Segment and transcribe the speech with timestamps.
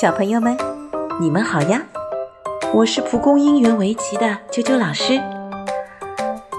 [0.00, 0.56] 小朋友们，
[1.20, 1.80] 你们好呀！
[2.72, 5.20] 我是蒲公英园围棋的啾啾老师。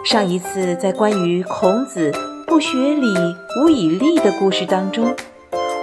[0.05, 2.13] 上一次在关于孔子
[2.47, 3.13] “不学礼，
[3.61, 5.13] 无以立”的故事当中，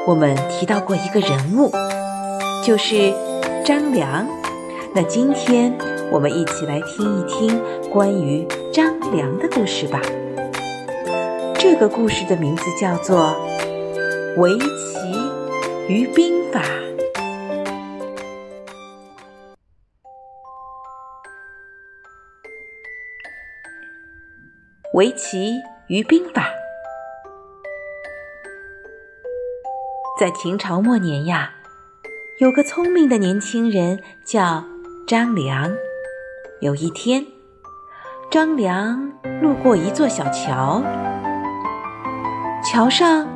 [0.07, 1.71] 我们提到过一个人物，
[2.65, 3.13] 就是
[3.63, 4.27] 张良。
[4.95, 5.77] 那今天
[6.11, 7.61] 我们一起来听一听
[7.91, 10.01] 关于张良的故事吧。
[11.59, 13.37] 这个故事的名字叫做
[14.41, 14.67] 《围棋
[15.87, 16.63] 与兵法》。
[24.95, 26.51] 围棋与兵法，
[30.21, 31.51] 在秦朝末年呀，
[32.41, 34.63] 有个聪明的年轻人叫
[35.09, 35.73] 张良。
[36.61, 37.25] 有一天，
[38.31, 39.11] 张良
[39.41, 40.83] 路过一座小桥，
[42.63, 43.27] 桥上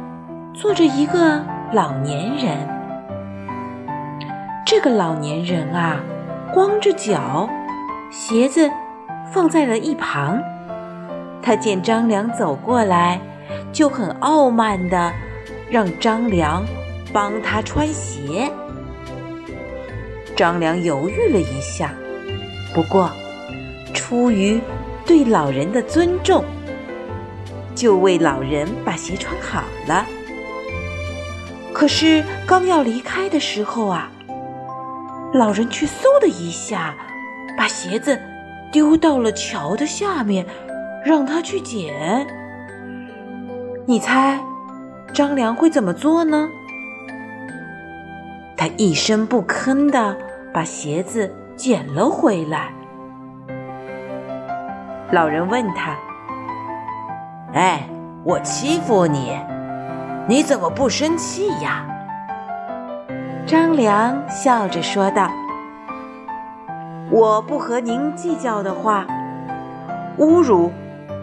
[0.52, 2.68] 坐着一个老年人。
[4.66, 6.02] 这个老年人啊，
[6.52, 7.48] 光着脚，
[8.10, 8.70] 鞋子
[9.32, 10.38] 放在了一旁。
[11.42, 13.20] 他见张良走过来，
[13.72, 15.12] 就很傲慢的
[15.70, 16.64] 让张良
[17.12, 18.50] 帮他穿鞋。
[20.34, 21.94] 张良犹豫了一下，
[22.74, 23.10] 不过
[23.94, 24.60] 出于
[25.06, 26.44] 对老人的尊重，
[27.74, 30.04] 就为老人把鞋穿好了。
[31.72, 34.10] 可是刚要离开的时候啊，
[35.32, 36.94] 老人却嗖的一下
[37.56, 38.20] 把鞋子
[38.72, 40.44] 丢到了桥的下面。
[41.06, 42.26] 让他去捡，
[43.86, 44.40] 你猜
[45.12, 46.48] 张良会怎么做呢？
[48.56, 50.18] 他一声不吭的
[50.52, 52.72] 把鞋子捡了回来。
[55.12, 55.96] 老人问他
[57.54, 57.88] ：“哎，
[58.24, 59.38] 我欺负你，
[60.28, 61.86] 你怎么不生气呀？”
[63.46, 65.30] 张良笑着说道
[67.12, 69.06] ：“我不和您计较的话，
[70.18, 70.72] 侮辱。”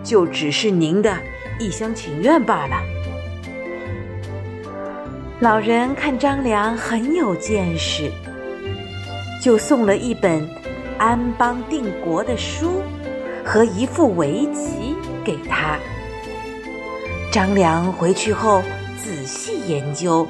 [0.04, 1.18] 就只是您的
[1.60, 2.82] 一厢情愿罢了。
[5.40, 8.12] 老人看张良很有见识，
[9.42, 10.48] 就送了一本
[10.98, 12.82] 安邦定国的书
[13.44, 15.78] 和一副围棋给他。
[17.32, 18.62] 张良回去后
[18.96, 20.28] 仔细研究，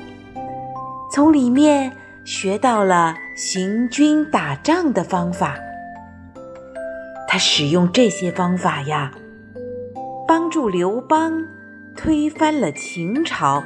[1.11, 1.91] 从里面
[2.23, 5.55] 学到了行军打仗的方法。
[7.27, 9.11] 他使用这些方法呀。
[10.25, 11.45] 帮助刘邦
[11.97, 13.61] 推翻了秦朝，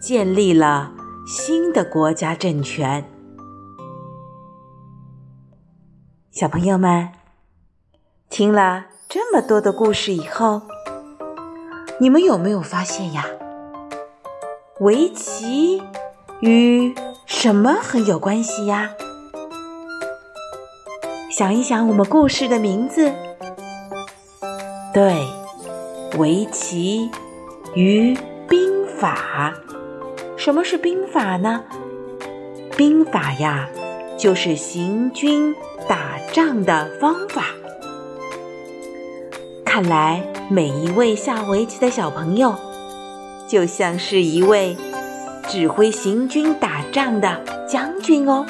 [0.00, 0.92] 建立了
[1.26, 3.04] 新的国家政权。
[6.30, 7.08] 小朋友们，
[8.30, 10.62] 听了这么多的故事以后，
[11.98, 13.24] 你们有没有发现呀？
[14.80, 15.82] 围棋
[16.40, 16.94] 与
[17.26, 18.90] 什么很有关系呀？
[21.30, 23.12] 想一想，我们故事的名字，
[24.94, 25.26] 对。
[26.18, 27.10] 围棋
[27.74, 28.16] 与
[28.48, 29.52] 兵法，
[30.36, 31.62] 什么是兵法呢？
[32.76, 33.68] 兵法呀，
[34.16, 35.54] 就是行军
[35.86, 37.44] 打仗的方法。
[39.64, 42.54] 看来每一位下围棋的小朋友，
[43.46, 44.74] 就像是一位
[45.48, 48.46] 指挥行军打仗的将军哦。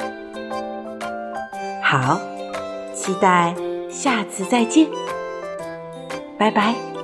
[1.83, 2.21] 好，
[2.93, 3.53] 期待
[3.89, 4.87] 下次再见，
[6.37, 6.96] 拜拜。